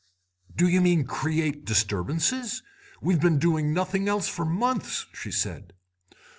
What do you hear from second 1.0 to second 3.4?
create disturbances? We've been